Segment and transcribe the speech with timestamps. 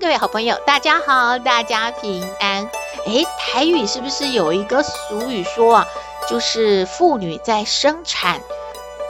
[0.00, 2.70] 各位好朋友，大家好，大家平安。
[3.04, 5.88] 诶，台语是不是有一个俗语说啊，
[6.28, 8.40] 就是妇女在生产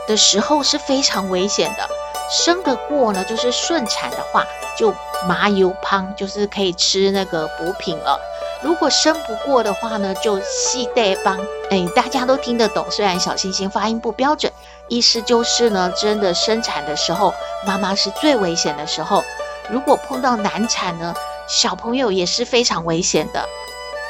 [0.07, 1.87] 的时候是非常危险的，
[2.31, 4.43] 生得过呢，就是顺产的话，
[4.75, 4.91] 就
[5.27, 8.19] 麻油汤，就是可以吃那个补品了。
[8.63, 11.39] 如果生不过的话呢，就细带方。
[11.69, 14.51] 诶，大家都听得懂，虽然小星星发音不标准，
[14.87, 17.31] 意思就是呢，真的生产的时候，
[17.63, 19.23] 妈妈是最危险的时候。
[19.71, 21.13] 如果碰到难产呢，
[21.47, 23.47] 小朋友也是非常危险的。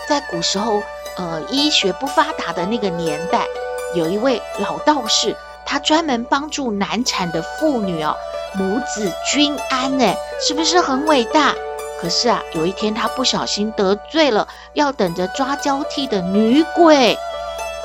[0.08, 0.82] 在古时候，
[1.18, 3.46] 呃，医学不发达的那个年代，
[3.94, 5.36] 有一位老道士，
[5.66, 8.16] 他专门帮助难产的妇女哦，
[8.56, 11.54] 母子均安，哎，是不是很伟大？
[12.02, 17.18] 可是啊，有一天他不小心得罪了要等着抓交替的女鬼，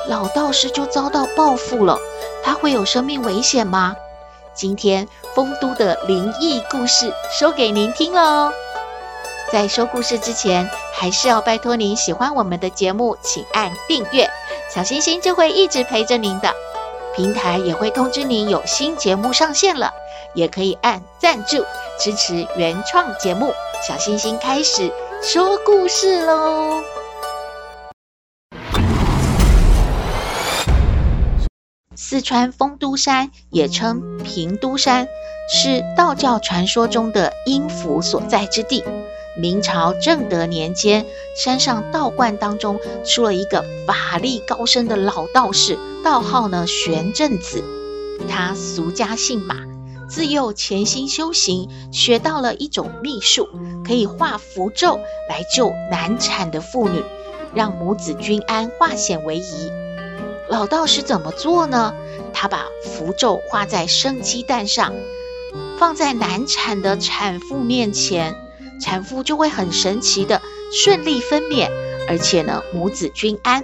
[0.07, 1.99] 老道士就遭到报复了。
[2.41, 3.95] 他会有生命危险吗？
[4.55, 8.51] 今天丰都的灵异故事说给您听喽。
[9.51, 14.27] 在说故事之前，还是要拜托您喜欢我们的节目，请按订阅，
[14.73, 16.51] 小星星就会一直陪着您的。
[17.15, 19.93] 平台也会通知您有新节目上线了，
[20.33, 21.63] 也可以按赞助
[21.99, 23.53] 支持原创节目。
[23.87, 26.81] 小星星开始说故事喽。
[32.07, 35.07] 四川丰都山也称平都山，
[35.49, 38.83] 是道教传说中的阴府所在之地。
[39.41, 41.03] 明朝正德年间，
[41.35, 47.63] 山上道观当中出了一个法力高深的老道士，道号呢玄正子。
[48.29, 49.55] 他俗家姓马，
[50.07, 53.49] 自幼潜心修行，学到了一种秘术，
[53.83, 57.03] 可以画符咒来救难产的妇女，
[57.55, 59.71] 让母子均安，化险为夷。
[60.49, 61.93] 老道士怎么做呢？
[62.33, 64.93] 他把符咒画在生鸡蛋上，
[65.77, 68.35] 放在难产的产妇面前，
[68.81, 70.41] 产妇就会很神奇的
[70.71, 71.69] 顺利分娩，
[72.07, 73.63] 而且呢，母子均安。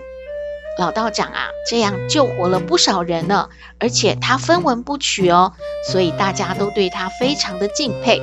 [0.79, 5.53] 老道长啊，这样救活了不少人呢，而且他分文不取哦，
[5.91, 8.21] 所以大家都对他非常的敬佩。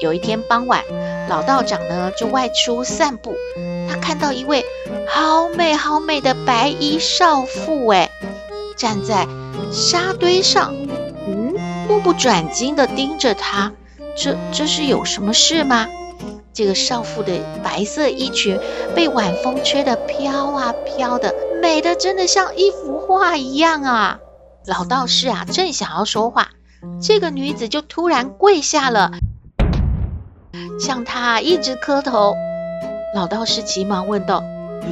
[0.00, 0.84] 有一天傍晚，
[1.28, 3.34] 老道长呢就外出散步。
[3.92, 4.64] 他看到一位
[5.06, 8.08] 好美好美的白衣少妇，哎，
[8.74, 9.28] 站在
[9.70, 10.74] 沙堆上，
[11.26, 11.54] 嗯，
[11.86, 13.70] 目不转睛地盯着他。
[14.16, 15.88] 这这是有什么事吗？
[16.54, 18.58] 这个少妇的白色衣裙
[18.94, 24.20] 被晚风吹得飘啊飘的，美得真的像一幅画一样啊！
[24.64, 26.48] 老道士啊，正想要说话，
[27.02, 29.10] 这个女子就突然跪下了，
[30.80, 32.34] 向他一直磕头。
[33.14, 34.42] 老道士急忙问道：“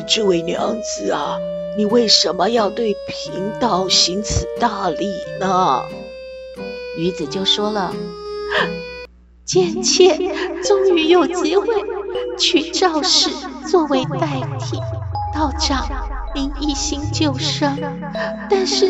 [0.06, 1.38] 这位娘子啊，
[1.78, 5.06] 你为什么要对贫道行此大礼
[5.40, 5.82] 呢？”
[6.98, 7.94] 女子就说了
[9.46, 10.18] ：“贱妾
[10.62, 11.66] 终于有机会
[12.38, 13.30] 娶赵氏
[13.66, 14.26] 作为代
[14.58, 14.76] 替，
[15.34, 15.88] 道长
[16.34, 17.74] 您一心救生，
[18.50, 18.84] 但是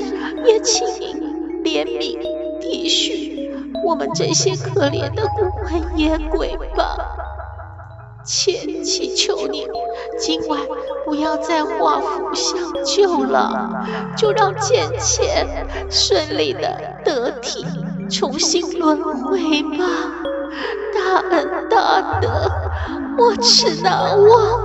[0.45, 2.19] 也请您怜悯
[2.61, 3.49] 体恤
[3.87, 6.97] 我们这些可怜的孤魂野鬼吧。”
[8.25, 9.67] 妾祈求你，
[10.19, 10.61] 今晚
[11.05, 13.87] 不要再画符相救了，
[14.17, 15.47] 就让贱妾
[15.91, 17.65] 顺利的得体，
[18.11, 19.87] 重新轮回吧。
[20.95, 22.51] 大恩大德，
[23.17, 24.61] 没齿难忘。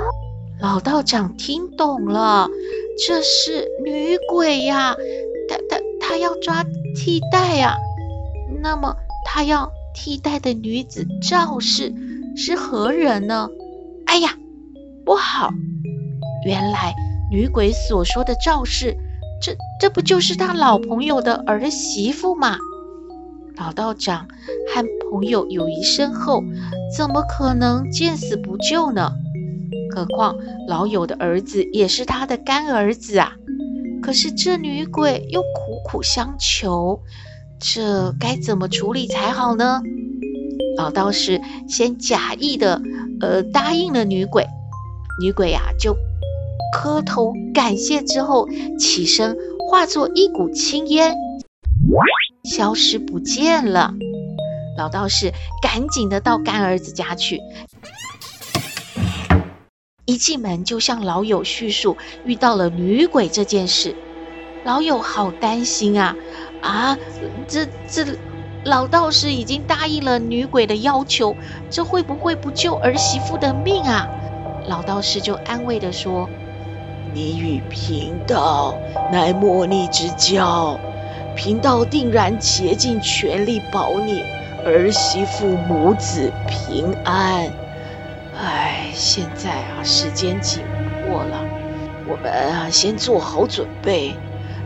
[0.60, 2.50] 老道长听懂了，
[3.08, 4.96] 这是女鬼呀，
[5.48, 6.64] 她她她要抓
[6.96, 7.76] 替代呀。
[8.62, 11.94] 那么，她要替代的女子赵氏。
[12.36, 13.50] 是何人呢？
[14.06, 14.30] 哎呀，
[15.06, 15.52] 不好！
[16.46, 16.94] 原来
[17.32, 18.96] 女鬼所说的赵氏，
[19.42, 22.58] 这这不就是他老朋友的儿媳妇吗？
[23.58, 24.28] 老道长
[24.74, 26.44] 和朋友友谊深厚，
[26.96, 29.12] 怎么可能见死不救呢？
[29.96, 30.36] 何况
[30.68, 33.32] 老友的儿子也是他的干儿子啊！
[34.04, 37.02] 可是这女鬼又苦苦相求，
[37.60, 39.82] 这该怎么处理才好呢？
[40.78, 42.82] 老道士先假意的，
[43.22, 44.46] 呃，答应了女鬼，
[45.22, 45.96] 女鬼呀、啊、就
[46.74, 48.48] 磕头感谢之后，
[48.78, 49.36] 起身
[49.70, 51.16] 化作一股青烟，
[52.44, 53.94] 消失不见了。
[54.78, 55.32] 老道士
[55.62, 57.40] 赶紧的到干儿子家去，
[60.06, 63.96] 一进门就向老友叙述遇到了女鬼这件事。
[64.66, 66.16] 老友好担心啊
[66.62, 66.98] 啊！
[67.48, 68.04] 这这
[68.66, 71.36] 老道士已经答应了女鬼的要求，
[71.70, 74.08] 这会不会不救儿媳妇的命啊？
[74.68, 76.28] 老道士就安慰地说
[77.14, 78.74] ：“你与贫道
[79.12, 80.80] 乃莫逆之交，
[81.36, 84.24] 贫道定然竭尽全力保你
[84.66, 87.48] 儿媳妇母子平安。
[88.36, 90.64] 哎，现在啊，时间紧
[91.06, 91.40] 迫了，
[92.10, 94.16] 我们啊先做好准备。”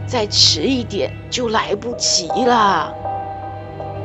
[0.08, 2.92] 再迟一点就来不及了。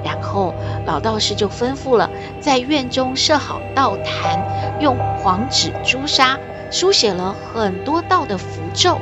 [0.04, 0.54] 然后
[0.86, 2.10] 老道士就吩咐了，
[2.40, 6.38] 在院中设好道坛，用黄纸朱砂
[6.70, 8.98] 书写了很多道的符咒，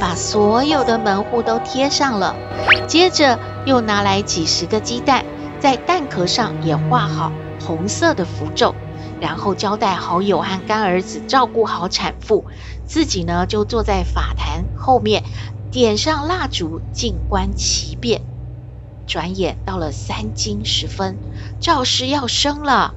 [0.00, 2.34] 把所有的门户都贴上了。
[2.88, 5.24] 接着又拿来几十个鸡蛋，
[5.60, 7.30] 在蛋壳上也画好
[7.64, 8.74] 红色的符咒，
[9.20, 12.46] 然后交代好友和干儿子照顾好产妇，
[12.84, 15.22] 自己呢就坐在法坛后面。
[15.70, 18.22] 点上蜡烛，静观其变。
[19.10, 21.18] 转眼到了三更时分，
[21.58, 22.94] 赵氏要生了，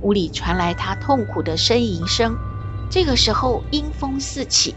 [0.00, 2.36] 屋里传来她痛苦的呻吟声。
[2.88, 4.76] 这个时候，阴风四起，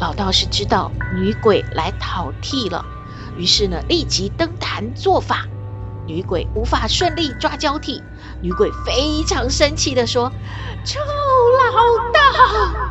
[0.00, 2.84] 老道士知道女鬼来讨替了，
[3.38, 5.46] 于是呢，立即登坛做法。
[6.08, 8.02] 女鬼无法顺利抓交替，
[8.42, 10.32] 女鬼非常生气地说
[10.84, 10.98] ：“臭
[11.72, 12.83] 老道，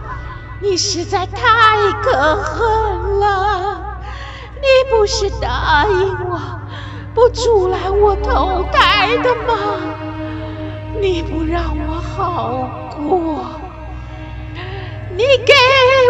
[0.63, 3.97] 你实在太可恨了！
[4.55, 6.39] 你不是答应我
[7.13, 9.81] 不阻拦我投胎的吗？
[11.01, 13.43] 你不让我好过，
[15.11, 15.53] 你给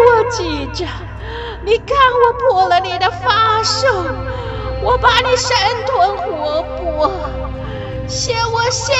[0.05, 0.85] 我记着，
[1.65, 3.87] 你看我破了你的法术。”
[4.85, 5.57] 我把你生
[5.87, 7.09] 吞活剥，
[8.05, 8.93] 泄我心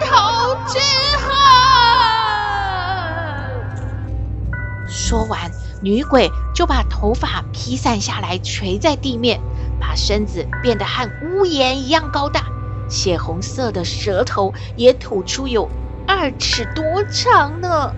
[0.00, 0.78] 头之
[1.18, 1.75] 恨。
[5.08, 9.40] 说完，女鬼就把头发披散下来，垂在地面，
[9.78, 12.46] 把身子变得和屋檐一样高大，
[12.88, 15.70] 血红色的舌头也吐出有
[16.08, 17.92] 二尺多长呢，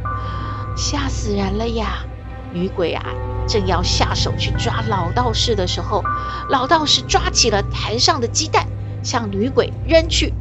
[0.76, 2.04] 吓死人了呀！
[2.52, 3.02] 女鬼啊！
[3.48, 6.04] 正要下手去抓老道士的时候，
[6.50, 8.66] 老道士抓起了坛上的鸡蛋，
[9.02, 10.34] 向女鬼扔去。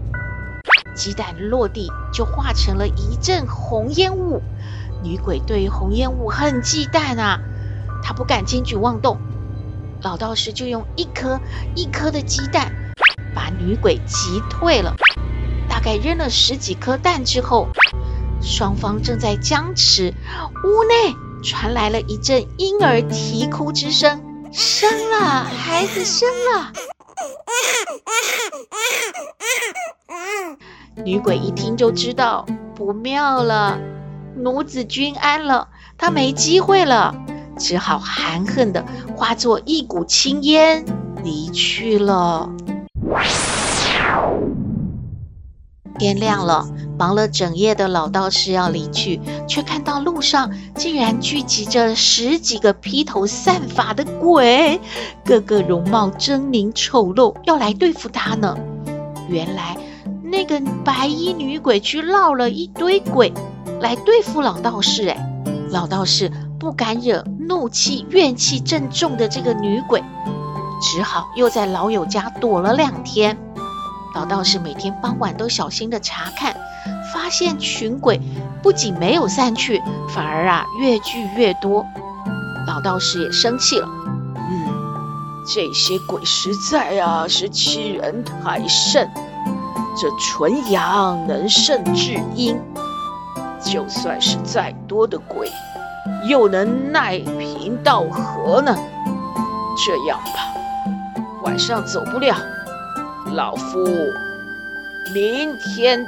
[0.97, 4.41] 鸡蛋落地就化成了一阵红烟雾。
[5.03, 7.39] 女鬼对于红烟雾很忌惮啊，
[8.03, 9.17] 她不敢轻举妄动。
[10.01, 11.39] 老道士就用一颗
[11.75, 12.71] 一颗的鸡蛋
[13.33, 14.95] 把女鬼击退了。
[15.69, 17.67] 大概扔了十几颗蛋之后，
[18.41, 20.13] 双方正在僵持，
[20.63, 21.15] 屋内。
[21.43, 24.19] 传来了一阵婴儿啼哭之声，
[24.51, 26.73] 生了，孩子生了。
[31.05, 33.79] 女鬼一听就知道不妙了，
[34.37, 35.67] 奴子均安了，
[35.97, 37.15] 她没机会了，
[37.57, 38.85] 只好含恨的
[39.15, 40.85] 化作一股青烟
[41.23, 42.49] 离去了。
[45.99, 46.67] 天亮了，
[46.99, 54.79] 忙了整夜的老道士要离去，却看到路上竟然聚集着十几个披头散发的鬼，
[55.25, 58.55] 个个容貌狰狞丑陋，要来对付他呢。
[59.27, 59.75] 原来
[60.21, 63.33] 那个白衣女鬼去闹了一堆鬼
[63.81, 65.17] 来对付老道士，哎，
[65.71, 70.03] 老道士不敢惹怒气、怨气正重的这个女鬼，
[70.81, 73.37] 只好又在老友家躲了两天。
[74.15, 76.55] 老道士每天傍晚都小心地查看，
[77.13, 78.19] 发现群鬼
[78.63, 81.85] 不仅没有散去，反而啊越聚越多。
[82.65, 84.67] 老道士也生气了，嗯，
[85.45, 89.09] 这些鬼实在啊是欺人太甚。
[89.99, 92.59] 这纯阳能胜至阴，
[93.69, 95.51] 就算是再多的鬼，
[96.25, 98.73] 又能奈贫道何呢？
[99.85, 100.53] 这样吧，
[101.43, 102.35] 晚上走不了。
[103.33, 103.85] 老夫
[105.13, 105.99] 明天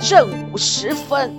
[0.00, 1.30] 正午时分，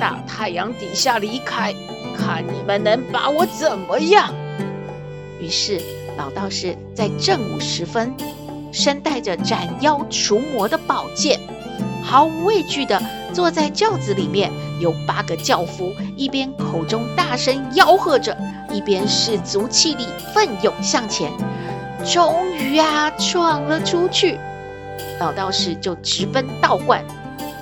[0.00, 1.74] 大太阳底下离开，
[2.16, 4.32] 看你们能把我怎么样。
[5.40, 5.78] 于是
[6.16, 8.14] 老道士在正午时分，
[8.72, 11.38] 身带着斩妖除魔的宝剑，
[12.02, 13.00] 毫无畏惧地
[13.32, 18.36] 坐在轿子里面，有八个轿夫一边口中大声吆喝着，
[18.72, 21.30] 一边使足气力奋勇向前。
[22.04, 24.40] 终于啊，闯了出去，
[25.20, 27.04] 老道士就直奔道观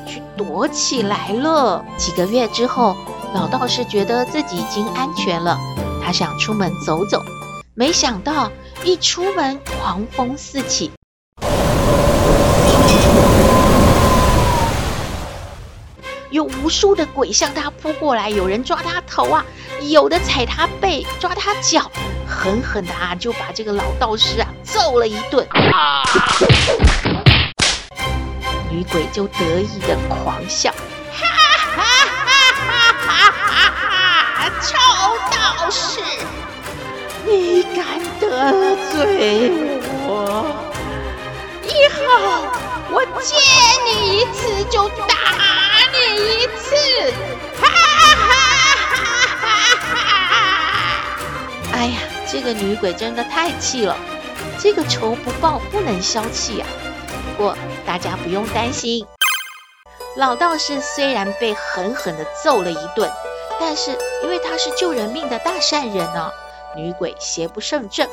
[0.06, 1.84] 去躲起来了。
[1.96, 2.96] 几个月之后，
[3.34, 5.58] 老道士觉得自己已经安全了，
[6.00, 7.20] 他想出门走走，
[7.74, 8.50] 没想到
[8.84, 10.92] 一出门，狂风四起。
[16.30, 19.44] 有无数的鬼向他扑过来，有人抓他头啊，
[19.82, 21.90] 有的踩他背，抓他脚，
[22.26, 25.46] 狠狠的啊就把这个老道士啊揍了一顿。
[25.50, 26.02] 啊！
[28.70, 30.70] 女鬼就得意的狂笑，
[31.10, 31.26] 哈
[31.74, 31.82] 哈哈
[32.52, 33.72] 哈哈哈
[34.36, 34.50] 哈！
[34.60, 34.76] 臭
[35.30, 36.00] 道士，
[37.24, 39.50] 你敢得罪
[40.06, 40.44] 我？
[41.64, 41.98] 以后
[42.90, 43.38] 我见
[43.86, 45.67] 你一次就打。
[45.98, 47.12] 第一次，
[47.60, 47.72] 哈哈
[48.14, 48.30] 哈
[48.86, 49.46] 哈
[49.82, 49.96] 哈
[50.30, 51.18] 哈！
[51.72, 51.98] 哎呀，
[52.30, 53.96] 这个女鬼真的太气了，
[54.60, 56.68] 这个仇不报不能消气啊。
[57.08, 59.04] 不过大家不用担心，
[60.16, 63.10] 老道士虽然被狠狠的揍了一顿，
[63.58, 63.90] 但是
[64.22, 66.30] 因为他是救人命的大善人呢，
[66.76, 68.08] 女鬼邪不胜正，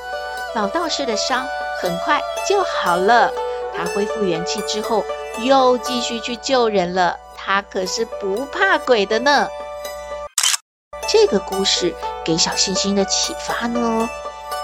[0.56, 1.46] 老道士的伤
[1.82, 3.32] 很快就好了。
[3.78, 5.06] 他恢复元气之后，
[5.40, 7.20] 又继续去救人了。
[7.46, 9.48] 他可是不怕鬼的呢。
[11.08, 14.10] 这个故事给小星星的启发呢，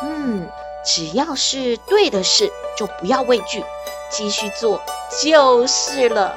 [0.01, 0.49] 嗯，
[0.83, 3.63] 只要是对的事，就不要畏惧，
[4.09, 4.81] 继续做
[5.21, 6.33] 就是了。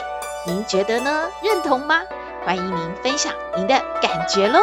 [0.46, 1.30] 您觉得呢？
[1.42, 2.02] 认同吗？
[2.44, 4.60] 欢迎您分享您的感觉喽。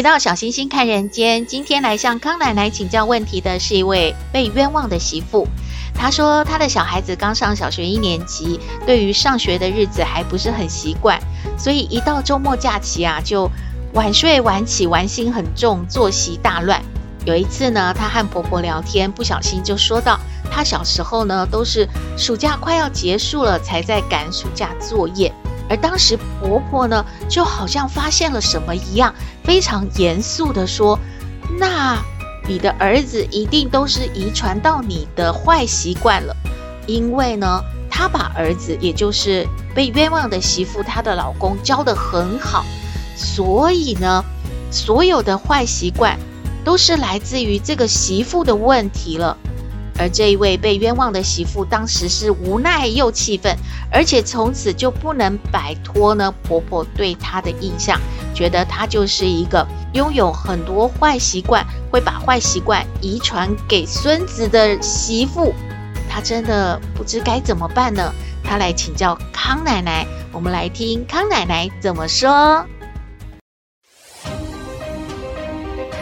[0.00, 5.46] 回到小星星看人间，今天来向康奶奶请教问题的是一位被冤枉的媳妇。
[5.94, 11.20] 她说，她的小孩子刚上小学一年级，对于上学的日子还不是很习惯，
[11.58, 13.50] 所以一到周末假期啊，就
[13.92, 16.80] 晚睡晚起，玩心很重，作息大乱。
[17.26, 20.18] 有一次呢，她和婆婆聊天，不小心就说到，
[20.50, 25.30] 她小时候呢，都是暑假快要结束了，才在赶暑假作业。
[25.70, 30.98] 而当时婆婆呢，就好像发现了什么一样，非常严肃地说
[31.60, 31.96] ：“那
[32.48, 36.34] 你的儿子一定都是遗传到你的坏习惯了，
[36.88, 42.64] 因为呢，他把儿子，也就是被冤枉的媳妇，她的老公教得很好，
[43.14, 44.24] 所以呢，
[44.72, 46.18] 所有的坏习惯
[46.64, 49.36] 都是来自于这个媳妇的问题了。”
[50.00, 53.54] 而这一位被冤枉的媳妇，当时是无奈又气愤，
[53.92, 58.00] 而且从此就不能摆脱呢婆婆对她的印象，
[58.34, 65.52] 觉得她就是一个拥有很多坏习惯，会把坏习惯遗传给孙子的媳妇。
[66.08, 68.10] 她真的不知该怎么办呢？
[68.42, 72.64] 她来请教康奶奶，我们来听康奶奶怎么说。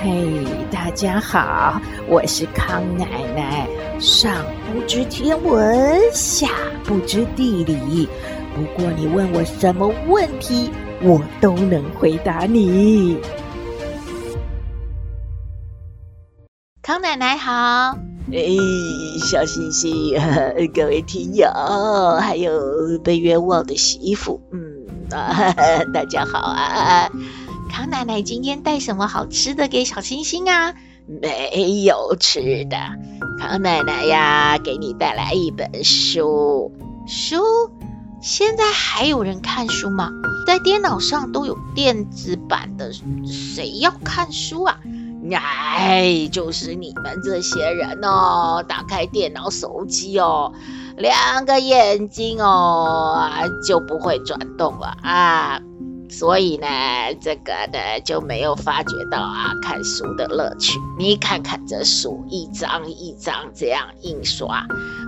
[0.00, 3.58] 嘿大家好，我是康奶奶。
[4.00, 6.47] 上不知天文，下
[6.85, 8.09] 不知地理，
[8.55, 10.71] 不过你问我什么问题，
[11.02, 13.19] 我都能回答你。
[16.81, 17.99] 康奶奶好，
[18.33, 18.47] 哎，
[19.28, 20.14] 小星星，
[20.73, 21.49] 各位听友，
[22.21, 25.52] 还有被冤枉的媳妇，嗯啊，
[25.93, 27.11] 大家好啊。
[27.69, 30.73] 康奶奶今天带什么好吃的给小星星啊？
[31.09, 32.77] 没有吃的。
[33.38, 36.73] 康奶奶呀，给你带来一本书。
[37.07, 37.43] 书？
[38.21, 40.11] 现在还有人看书吗？
[40.47, 42.93] 在电脑上都有电子版的，
[43.25, 44.81] 谁要看书啊？
[45.31, 50.53] 哎，就是你们这些人哦，打开电脑、手机哦，
[50.97, 55.61] 两个眼睛哦，啊就不会转动了啊。
[56.11, 56.67] 所以呢，
[57.21, 60.79] 这个呢就没有发觉到啊看书的乐趣。
[60.99, 64.67] 你看看这书，一张一张这样印刷，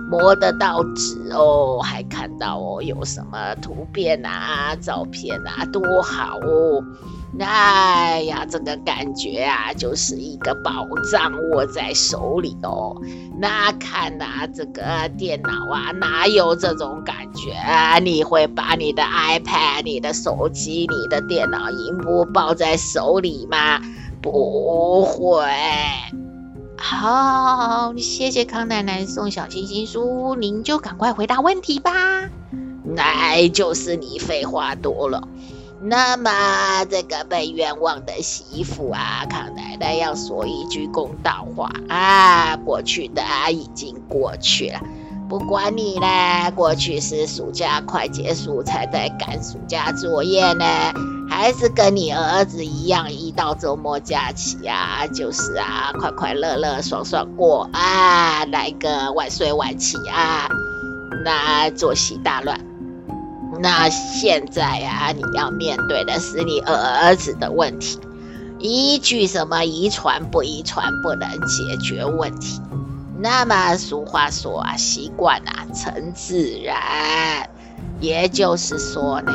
[0.09, 6.83] 摸得到纸哦，还看到哦有什么图片啊、照片啊，多好哦！
[7.39, 12.95] 哎呀，这个感觉啊，就是一个宝藏握在手里哦。
[13.39, 17.97] 那看呐、这个电脑啊，哪有这种感觉啊？
[17.99, 23.81] 你会把你的 iPad、你的手机、你的电脑荧幕抱在手里吗？
[24.21, 25.41] 不会。
[26.77, 31.91] 好，好，好，谢谢康奶奶送小星星书，您就赶快回答问题吧。
[32.83, 35.27] 那就是你废话多了。
[35.83, 44.79] 那么，这个被冤枉的媳妇啊，康奶奶要说一句公道话啊，过去的啊已经过去了，
[45.27, 50.65] 不管你呢，过去是暑假快结束才在赶暑假作业呢，
[51.27, 60.47] 还是跟你儿子一样，一到周末假期啊，就是啊，快快乐乐、爽爽过啊，来个晚睡晚起啊。
[61.25, 62.70] 那作息大乱。
[63.61, 67.99] 那现在呀，你要面对的是你儿子的问题。
[68.59, 72.61] 依据什么遗传不遗传不能解决问题？
[73.19, 77.49] 那么俗话说啊，习惯啊成自然，
[77.99, 79.31] 也就是说呢，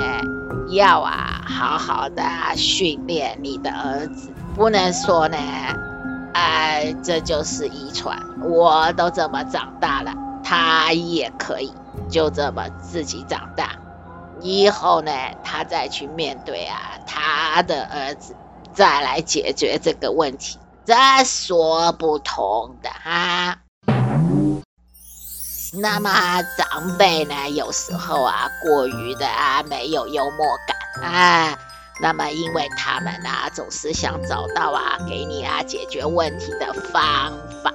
[0.70, 2.22] 要啊好好的
[2.56, 5.36] 训练你的儿子，不能说呢，
[6.32, 11.72] 哎，这就是遗传，我都这么长大了，他也可以
[12.08, 13.70] 就这么自己长大，
[14.40, 15.12] 以后呢，
[15.42, 18.34] 他再去面对啊他的儿子。
[18.74, 23.56] 再来解决这个问题，这说不通的哈。
[25.72, 31.58] 那么长辈呢，有时候啊，过于的啊，没有幽默感啊。
[32.02, 37.32] 那么因为他们啊，总是想找到啊，给你啊解决问题的方
[37.64, 37.72] 法，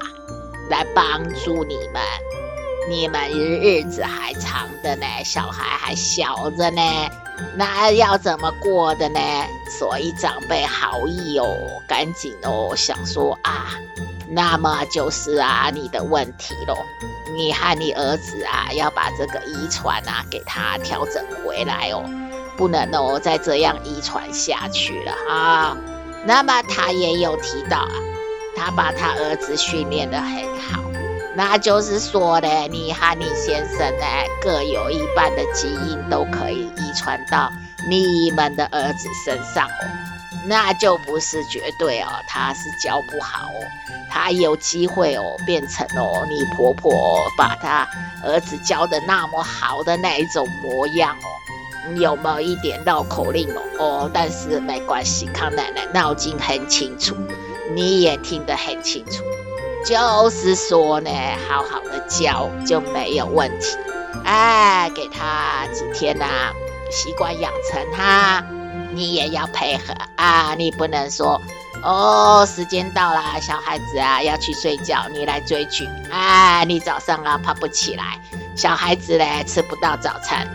[0.70, 2.02] 来帮助你们。
[2.90, 6.82] 你们日子还长的呢，小孩还小着呢。
[7.56, 9.20] 那要怎么过的呢？
[9.80, 11.46] 所以长辈好意哦，
[11.88, 13.72] 赶紧哦，想说啊，
[14.30, 16.76] 那么就是啊，你的问题喽。
[17.34, 22.04] 你和你儿子啊，要把这个遗传啊，给他调整回来哦，
[22.58, 25.78] 不能哦再这样遗传下去了啊。
[26.26, 27.94] 那么他也有提到啊，
[28.56, 30.81] 他把他儿子训练得很好。
[31.34, 34.06] 那就是说呢，你和你先生呢，
[34.42, 37.52] 各有一半的基因都可以遗传到
[37.90, 39.88] 你们的儿子身上哦，
[40.46, 43.64] 那就不是绝对哦，他是教不好哦，
[44.10, 47.88] 他有机会哦变成哦你婆婆把他
[48.26, 53.62] 儿子教的那么好的那一种模样哦，有没有一点绕口令哦？
[53.80, 57.16] 哦，但是没关系，康奶奶脑筋很清楚，
[57.74, 59.24] 你也听得很清楚。
[59.86, 61.10] 就是说呢，
[61.50, 63.78] 好好的教就没有问题。
[64.24, 66.54] 哎，给他几天呐、啊，
[66.92, 68.44] 习惯养成哈，
[68.94, 71.42] 你也要配合啊，你不能说
[71.82, 75.90] 哦，时间到了，小孩子啊要去睡觉，你来追剧。
[76.12, 78.20] 哎，你早上啊爬不起来，
[78.56, 80.48] 小孩子嘞吃不到早餐，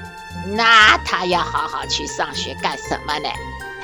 [0.55, 3.29] 那他要好好去上学干什么呢？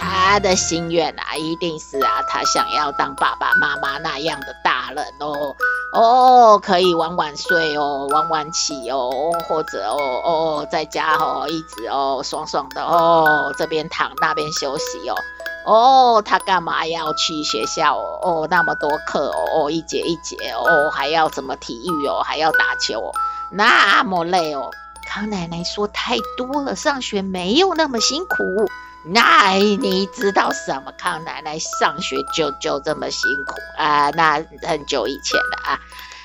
[0.04, 5.54] 他的心愿啊，一定是啊，他想要当爸爸妈妈那样的大人哦，
[5.92, 15.14] 哦，可以晚晚睡哦，晚晚起哦，或者哦哦，在家哦，一直哦，爽爽的哦，这边躺那边休息哦，
[15.64, 18.18] 哦，他干嘛要去学校哦？
[18.22, 23.12] 哦，那么多课哦，哦，一节一节哦，还要什么体育哦，还要打球哦，
[23.52, 24.68] 那么累哦。
[25.06, 28.68] 康奶奶说太多了，上学没有那么辛苦。
[29.04, 30.92] 那你知道什么？
[30.98, 34.10] 康奶奶上学就就这么辛苦啊？
[34.10, 35.80] 那很久以前了啊。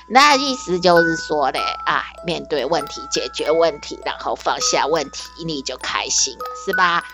[0.06, 7.04] 那意思就是说呢，啊，面对问题，解决问题，然后放下问题，你就开心了，是吧？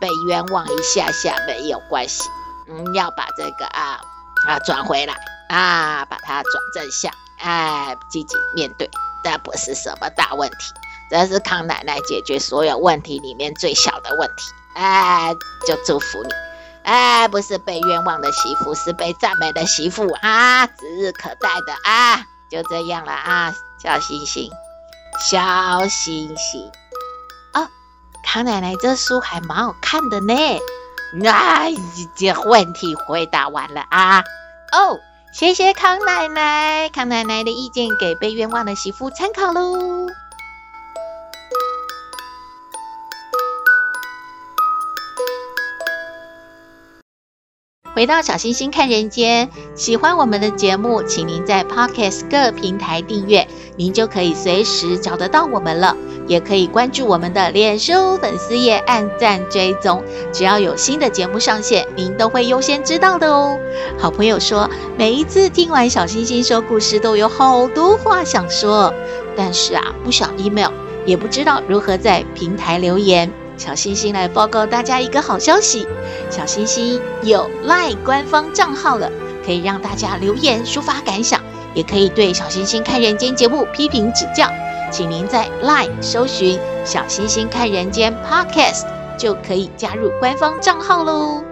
[0.00, 2.28] 被冤枉一下下没有关系，
[2.68, 4.00] 嗯，要把这个啊
[4.46, 5.14] 啊转回来
[5.48, 8.90] 啊，把它转正向，哎，积极面对，
[9.22, 10.74] 这不是什么大问题，
[11.08, 14.42] 这是康奶奶解决所有问题里面最小的问题。
[14.74, 15.34] 哎，
[15.66, 16.30] 就祝福你，
[16.84, 24.50] 哎，不是被冤枉的媳妇，是被赞美的媳妇啊，指日可待的啊，就这样了啊，小星星，
[25.30, 26.70] 小星星，
[27.54, 27.68] 哦，
[28.24, 30.34] 康奶奶这书还蛮好看的呢，
[31.24, 31.72] 哎，
[32.16, 34.20] 这问题回答完了啊，
[34.72, 34.98] 哦，
[35.32, 40.06] 谢谢康奶奶，康奶奶的意见给被冤枉的媳妇参考喽。
[48.02, 55.96] 回到小星星看人间，喜欢我们的节目，请您在 Podcast 各平台订阅，您就可以随时找得到我们了。
[56.26, 63.56] 也可以关注我们的脸书粉丝页，按赞追踪，只要有新的节目上线，您都会优先知道的哦。
[63.96, 68.92] 好朋友说，每一次听完小星星说故事，都有好多话想说，
[69.36, 70.72] 但是啊，不想 email，
[71.06, 73.32] 也不知道如何在平台留言。
[73.62, 75.86] 小星星来报告大家一个好消息，
[76.28, 79.08] 小星星有 LINE 官方账号了，
[79.46, 81.40] 可以让大家留言抒发感想，
[81.72, 84.50] 也可以对小星星看人间节目批评指教，
[84.90, 88.84] 请您在 LINE 搜寻“小星星看人间 Podcast”
[89.16, 91.44] 就可以加入官方账号喽。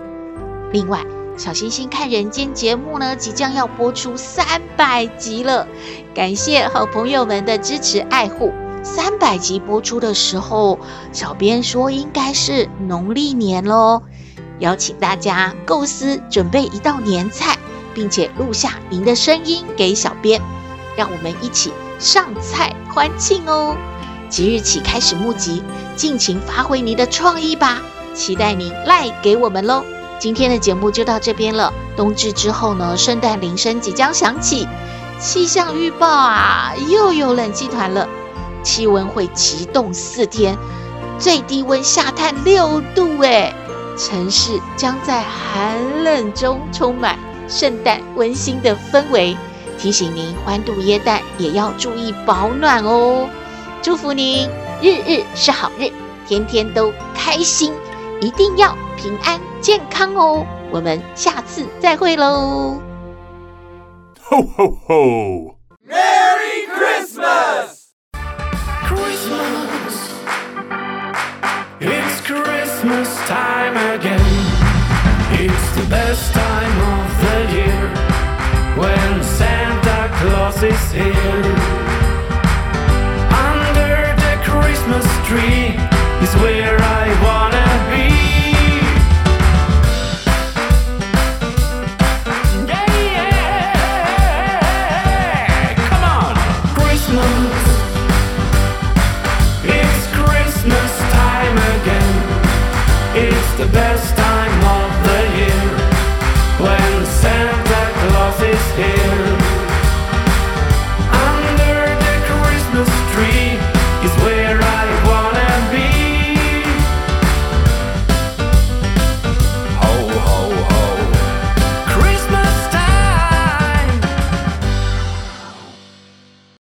[0.72, 1.04] 另外，
[1.36, 5.64] 小星星看人间节目呢，即将要播出三百集了，
[6.12, 8.52] 感谢好朋友们的支持爱护。
[8.82, 10.78] 三百集播出的时候，
[11.12, 14.02] 小编说应该是农历年喽，
[14.58, 17.58] 邀请大家构思准备一道年菜，
[17.92, 20.40] 并且录下您的声音给小编，
[20.96, 23.76] 让我们一起上菜欢庆哦。
[24.30, 25.62] 即日起开始募集，
[25.94, 27.82] 尽情发挥您的创意吧！
[28.14, 29.84] 期待您赖给我们喽！
[30.18, 31.72] 今天的节目就到这边了。
[31.96, 34.66] 冬至之后呢，圣诞铃声即将响起，
[35.18, 38.08] 气象预报啊，又有冷气团了，
[38.62, 40.56] 气温会急冻四天，
[41.18, 43.54] 最低温下探六度诶，
[43.96, 47.18] 城市将在寒冷中充满
[47.48, 49.36] 圣诞温馨的氛围。
[49.78, 53.28] 提醒您欢度耶诞也要注意保暖哦。
[53.80, 54.46] 祝福您
[54.82, 55.90] 日日是好日，
[56.28, 57.72] 天天都开心，
[58.20, 60.44] 一定要平安健康哦。
[60.70, 62.78] 我们下次再会喽
[64.28, 65.59] ！Ho ho ho！
[73.30, 74.26] time again.
[75.38, 77.86] It's the best time of the year
[78.76, 81.44] when Santa Claus is here.
[83.46, 85.99] Under the Christmas tree.